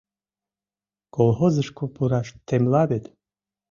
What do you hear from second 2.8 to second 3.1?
вет?